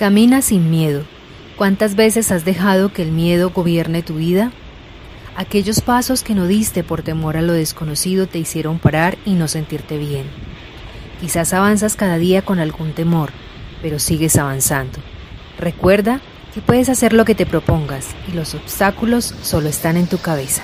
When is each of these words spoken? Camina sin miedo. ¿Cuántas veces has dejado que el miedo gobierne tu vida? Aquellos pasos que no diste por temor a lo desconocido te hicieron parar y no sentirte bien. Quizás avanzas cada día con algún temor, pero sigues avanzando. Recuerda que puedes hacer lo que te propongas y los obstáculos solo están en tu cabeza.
Camina 0.00 0.40
sin 0.40 0.70
miedo. 0.70 1.02
¿Cuántas 1.58 1.94
veces 1.94 2.32
has 2.32 2.46
dejado 2.46 2.90
que 2.90 3.02
el 3.02 3.12
miedo 3.12 3.50
gobierne 3.50 4.02
tu 4.02 4.14
vida? 4.14 4.50
Aquellos 5.36 5.82
pasos 5.82 6.22
que 6.22 6.34
no 6.34 6.46
diste 6.46 6.82
por 6.82 7.02
temor 7.02 7.36
a 7.36 7.42
lo 7.42 7.52
desconocido 7.52 8.26
te 8.26 8.38
hicieron 8.38 8.78
parar 8.78 9.18
y 9.26 9.34
no 9.34 9.46
sentirte 9.46 9.98
bien. 9.98 10.24
Quizás 11.20 11.52
avanzas 11.52 11.96
cada 11.96 12.16
día 12.16 12.40
con 12.40 12.60
algún 12.60 12.94
temor, 12.94 13.28
pero 13.82 13.98
sigues 13.98 14.36
avanzando. 14.36 15.00
Recuerda 15.58 16.22
que 16.54 16.62
puedes 16.62 16.88
hacer 16.88 17.12
lo 17.12 17.26
que 17.26 17.34
te 17.34 17.44
propongas 17.44 18.06
y 18.26 18.32
los 18.32 18.54
obstáculos 18.54 19.34
solo 19.42 19.68
están 19.68 19.98
en 19.98 20.06
tu 20.06 20.16
cabeza. 20.16 20.62